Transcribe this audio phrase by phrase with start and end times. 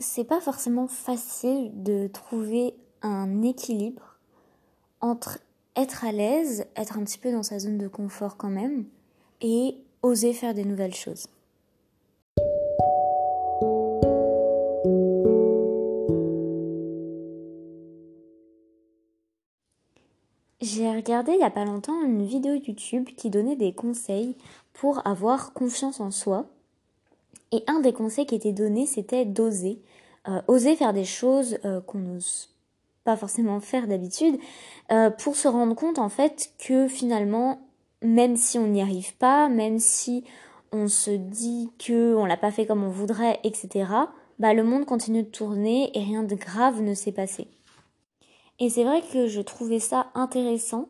[0.00, 4.16] c'est pas forcément facile de trouver un équilibre
[5.00, 5.38] entre
[5.76, 8.86] être à l'aise, être un petit peu dans sa zone de confort quand même,
[9.40, 11.26] et oser faire des nouvelles choses.
[20.60, 24.36] J'ai regardé il n'y a pas longtemps une vidéo YouTube qui donnait des conseils
[24.72, 26.46] pour avoir confiance en soi.
[27.52, 29.80] Et un des conseils qui était donné, c'était d'oser.
[30.28, 32.50] Euh, oser faire des choses euh, qu'on n'ose
[33.04, 34.38] pas forcément faire d'habitude,
[34.92, 37.58] euh, pour se rendre compte en fait que finalement,
[38.02, 40.24] même si on n'y arrive pas, même si
[40.72, 43.90] on se dit que on l'a pas fait comme on voudrait, etc.
[44.38, 47.48] Bah le monde continue de tourner et rien de grave ne s'est passé.
[48.58, 50.88] Et c'est vrai que je trouvais ça intéressant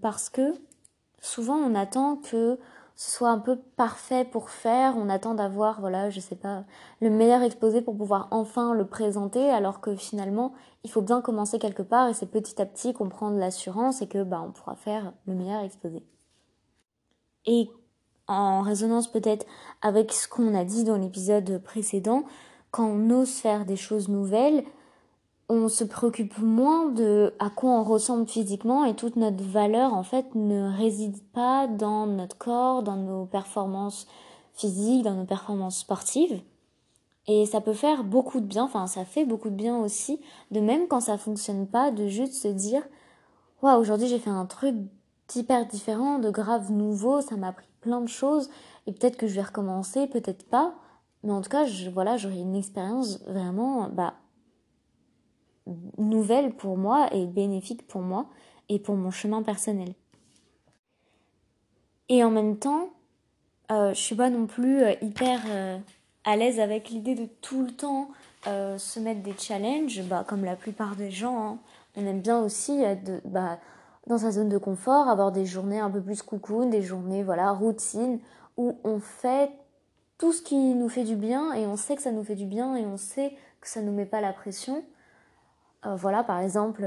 [0.00, 0.54] parce que
[1.20, 2.58] souvent on attend que
[3.00, 6.64] soit un peu parfait pour faire, on attend d'avoir, voilà, je sais pas,
[7.00, 10.52] le meilleur exposé pour pouvoir enfin le présenter, alors que finalement,
[10.82, 14.02] il faut bien commencer quelque part et c'est petit à petit qu'on prend de l'assurance
[14.02, 16.02] et que, bah, on pourra faire le meilleur exposé.
[17.46, 17.70] Et
[18.26, 19.46] en résonance peut-être
[19.80, 22.24] avec ce qu'on a dit dans l'épisode précédent,
[22.72, 24.64] quand on ose faire des choses nouvelles,
[25.48, 30.02] on se préoccupe moins de à quoi on ressemble physiquement et toute notre valeur en
[30.02, 34.06] fait ne réside pas dans notre corps, dans nos performances
[34.52, 36.40] physiques, dans nos performances sportives.
[37.26, 40.60] Et ça peut faire beaucoup de bien, enfin ça fait beaucoup de bien aussi, de
[40.60, 42.82] même quand ça fonctionne pas, de juste se dire
[43.62, 44.74] Waouh, aujourd'hui j'ai fait un truc
[45.34, 48.48] hyper différent, de grave nouveau, ça m'a appris plein de choses,
[48.86, 50.74] et peut-être que je vais recommencer, peut-être pas,
[51.22, 54.14] mais en tout cas, je, voilà, j'aurai une expérience vraiment bah,
[55.98, 58.26] nouvelle pour moi et bénéfique pour moi
[58.68, 59.94] et pour mon chemin personnel.
[62.08, 62.90] Et en même temps,
[63.70, 65.78] euh, je suis pas non plus euh, hyper euh,
[66.24, 68.08] à l'aise avec l'idée de tout le temps
[68.46, 71.38] euh, se mettre des challenges, bah, comme la plupart des gens.
[71.38, 71.58] Hein.
[71.96, 72.82] On aime bien aussi
[73.24, 73.58] bah,
[74.06, 77.50] dans sa zone de confort, avoir des journées un peu plus cocoon, des journées voilà
[77.50, 78.20] routine
[78.56, 79.50] où on fait
[80.16, 82.46] tout ce qui nous fait du bien et on sait que ça nous fait du
[82.46, 84.84] bien et on sait que ça nous met pas la pression.
[85.86, 86.84] Euh, voilà, par exemple,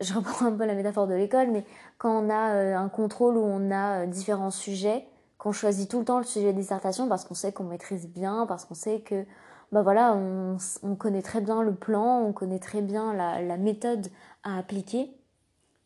[0.00, 1.64] je reprends un peu la métaphore de l'école, mais
[1.98, 5.06] quand on a euh, un contrôle où on a euh, différents sujets,
[5.38, 8.46] qu'on choisit tout le temps le sujet de dissertation parce qu'on sait qu'on maîtrise bien,
[8.46, 9.24] parce qu'on sait que
[9.72, 14.08] bah voilà, on, on, connaît très bien le plan, on connaît très bien la, méthode
[14.44, 15.10] à appliquer.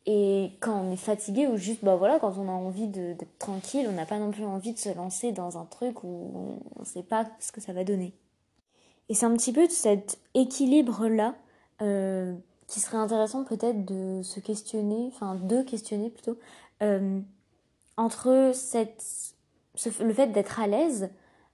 [0.07, 3.87] Et quand on est fatigué ou juste, bah voilà, quand on a envie d'être tranquille,
[3.89, 6.85] on n'a pas non plus envie de se lancer dans un truc où on ne
[6.85, 8.15] sait pas ce que ça va donner.
[9.09, 11.35] Et c'est un petit peu cet équilibre-là
[11.83, 12.35] euh,
[12.71, 16.39] qui serait intéressant peut-être de se questionner, enfin de questionner plutôt,
[16.83, 17.21] euh,
[17.97, 18.53] entre
[20.03, 21.11] le fait d'être à l'aise,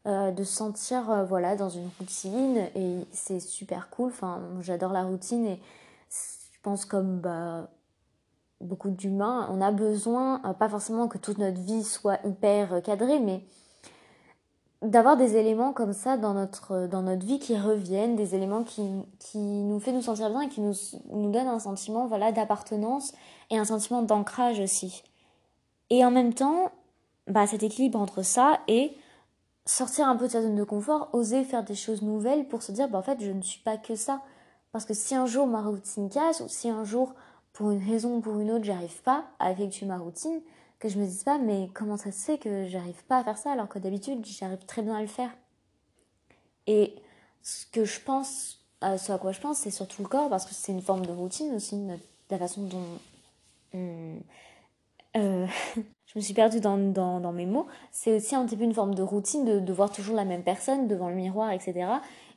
[0.07, 4.09] euh, de se sentir euh, voilà dans une routine et c'est super cool.
[4.11, 5.61] Enfin, j'adore la routine et
[6.11, 7.71] je pense comme bah,
[8.61, 13.43] beaucoup d'humains, on a besoin, pas forcément que toute notre vie soit hyper cadrée, mais
[14.83, 18.83] d'avoir des éléments comme ça dans notre, dans notre vie qui reviennent, des éléments qui,
[19.19, 20.75] qui nous fait nous sentir bien et qui nous,
[21.13, 23.13] nous donnent un sentiment voilà, d'appartenance
[23.51, 25.03] et un sentiment d'ancrage aussi.
[25.91, 26.71] Et en même temps,
[27.27, 28.93] bah, cet équilibre entre ça et
[29.65, 32.73] sortir un peu de sa zone de confort, oser faire des choses nouvelles pour se
[32.73, 34.21] dire, bah, en fait, je ne suis pas que ça.
[34.73, 37.15] Parce que si un jour ma routine casse ou si un jour,
[37.53, 40.41] pour une raison ou pour une autre, j'arrive pas à effectuer ma routine,
[40.79, 43.39] que je me dise pas mais comment ça se fait que j'arrive pas à faire
[43.39, 45.31] ça alors que d'habitude j'arrive très bien à le faire.
[46.67, 46.95] Et
[47.43, 50.47] ce que je pense, euh, ce à quoi je pense, c'est surtout le corps parce
[50.47, 51.97] que c'est une forme de routine aussi, de
[52.31, 52.83] la façon dont
[53.75, 54.19] on,
[55.17, 57.67] euh, je me suis perdue dans, dans, dans mes mots.
[57.91, 60.43] C'est aussi un petit peu une forme de routine de, de voir toujours la même
[60.43, 61.87] personne devant le miroir, etc.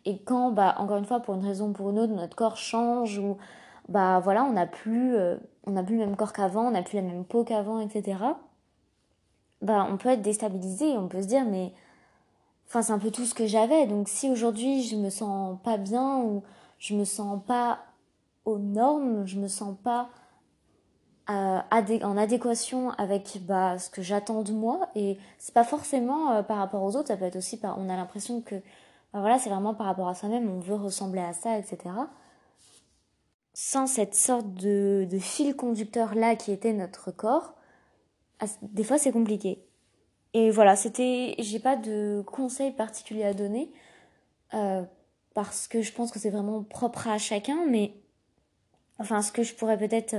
[0.06, 2.58] Et quand, bah, encore une fois, pour une raison ou pour une autre, notre corps
[2.58, 3.38] change ou
[3.90, 5.38] bah voilà, on n'a plus, euh,
[5.70, 8.18] on n'a plus le même corps qu'avant, on n'a plus la même peau qu'avant, etc.
[9.62, 11.74] Bah on peut être déstabilisé, on peut se dire mais,
[12.68, 13.88] enfin c'est un peu tout ce que j'avais.
[13.88, 16.44] Donc si aujourd'hui je me sens pas bien ou
[16.80, 17.80] je me sens pas
[18.46, 20.10] aux normes, je me sens pas
[21.30, 21.60] euh,
[22.04, 26.58] en adéquation avec bah, ce que j'attends de moi et c'est pas forcément euh, par
[26.58, 28.56] rapport aux autres, ça peut être aussi par, on a l'impression que
[29.14, 31.92] bah, voilà c'est vraiment par rapport à soi-même, on veut ressembler à ça, etc
[33.62, 37.56] sans cette sorte de, de fil conducteur là qui était notre corps,
[38.62, 39.62] des fois c'est compliqué.
[40.34, 43.70] Et voilà, c'était, j'ai pas de conseils particuliers à donner
[44.54, 44.82] euh,
[45.34, 47.92] parce que je pense que c'est vraiment propre à chacun, mais
[48.98, 50.16] enfin ce que je pourrais peut-être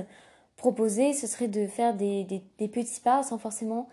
[0.57, 2.25] proposer, ce serait de faire des,
[2.59, 3.89] des, petits pas sans forcément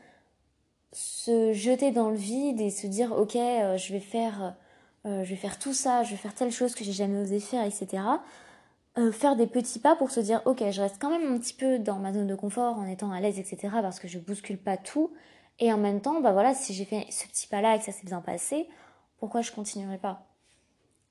[0.91, 4.57] se jeter dans le vide et se dire ok, euh, je vais faire
[5.05, 7.63] je vais faire tout ça, je vais faire telle chose que j'ai jamais osé faire,
[7.63, 8.03] etc.
[9.11, 11.79] faire des petits pas pour se dire ok je reste quand même un petit peu
[11.79, 14.77] dans ma zone de confort en étant à l'aise etc parce que je bouscule pas
[14.77, 15.11] tout
[15.59, 17.85] et en même temps bah voilà si j'ai fait ce petit pas là et que
[17.85, 18.67] ça s'est bien passé
[19.19, 20.23] pourquoi je continuerai pas?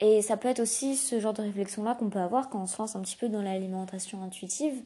[0.01, 2.79] Et ça peut être aussi ce genre de réflexion-là qu'on peut avoir quand on se
[2.79, 4.83] lance un petit peu dans l'alimentation intuitive.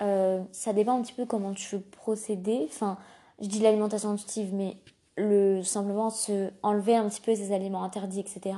[0.00, 2.66] Euh, ça dépend un petit peu comment tu veux procéder.
[2.68, 2.98] Enfin,
[3.40, 4.76] je dis l'alimentation intuitive, mais
[5.16, 8.56] le simplement se enlever un petit peu ces aliments interdits, etc.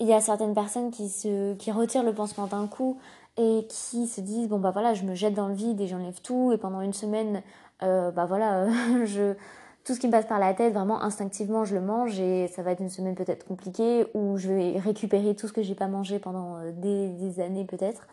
[0.00, 2.98] Il y a certaines personnes qui se qui retirent le pansement d'un coup
[3.36, 6.20] et qui se disent bon bah voilà je me jette dans le vide et j'enlève
[6.22, 7.42] tout et pendant une semaine
[7.82, 8.66] euh, bah voilà
[9.04, 9.34] je
[9.84, 12.62] tout ce qui me passe par la tête, vraiment instinctivement, je le mange et ça
[12.62, 15.86] va être une semaine peut-être compliquée où je vais récupérer tout ce que j'ai pas
[15.86, 18.06] mangé pendant euh, des, années peut-être.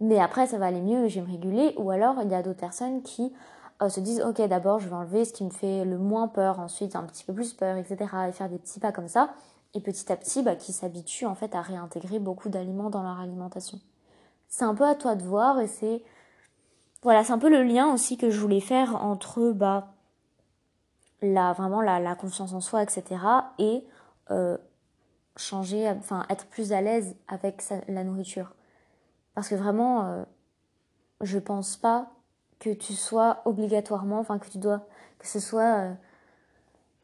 [0.00, 1.74] Mais après, ça va aller mieux et je vais me réguler.
[1.76, 3.32] Ou alors, il y a d'autres personnes qui
[3.82, 6.60] euh, se disent, ok, d'abord, je vais enlever ce qui me fait le moins peur,
[6.60, 7.96] ensuite un petit peu plus peur, etc.
[8.28, 9.30] Et faire des petits pas comme ça.
[9.74, 13.20] Et petit à petit, bah, qui s'habituent en fait à réintégrer beaucoup d'aliments dans leur
[13.20, 13.78] alimentation.
[14.48, 16.02] C'est un peu à toi de voir et c'est,
[17.02, 19.94] voilà, c'est un peu le lien aussi que je voulais faire entre, bah,
[21.20, 23.20] la, vraiment la, confiance en soi, etc.
[23.58, 23.84] Et
[24.30, 24.56] euh,
[25.36, 28.54] changer, enfin être plus à l'aise avec la nourriture.
[29.34, 30.24] Parce que vraiment, euh,
[31.20, 32.10] je pense pas
[32.58, 34.86] que tu sois obligatoirement, enfin que tu dois,
[35.18, 35.94] que ce soit euh,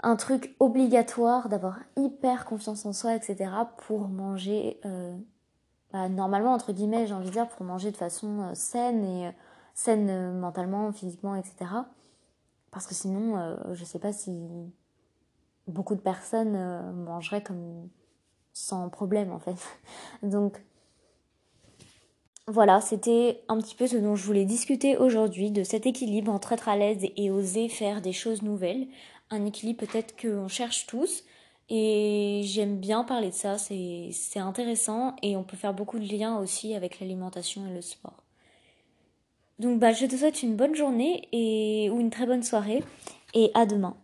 [0.05, 3.51] un truc obligatoire d'avoir hyper confiance en soi, etc.
[3.87, 5.17] pour manger, euh,
[5.93, 9.33] bah, normalement entre guillemets, j'ai envie de dire, pour manger de façon saine et
[9.75, 11.71] saine mentalement, physiquement, etc.
[12.71, 14.49] Parce que sinon, euh, je sais pas si
[15.67, 17.89] beaucoup de personnes euh, mangeraient comme
[18.53, 19.57] sans problème en fait.
[20.23, 20.63] Donc
[22.47, 26.53] voilà, c'était un petit peu ce dont je voulais discuter aujourd'hui, de cet équilibre entre
[26.53, 28.87] être à l'aise et oser faire des choses nouvelles.
[29.35, 31.25] Un équilibre peut-être qu'on cherche tous.
[31.71, 36.39] Et j'aime bien parler de ça, c'est intéressant et on peut faire beaucoup de liens
[36.39, 38.23] aussi avec l'alimentation et le sport.
[39.59, 42.83] Donc bah, je te souhaite une bonne journée et, ou une très bonne soirée
[43.33, 43.97] et à demain.